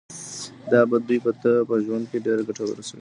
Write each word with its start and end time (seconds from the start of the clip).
دا 0.71 0.79
به 0.89 0.97
دوی 1.07 1.19
ته 1.43 1.51
په 1.67 1.75
ژوند 1.85 2.05
کي 2.11 2.17
ډیره 2.25 2.41
ګټه 2.47 2.63
ورسوي. 2.65 2.99